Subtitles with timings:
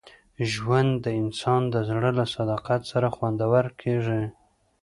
[0.51, 4.23] ژوند د انسان د زړه له صداقت سره خوندور کېږي.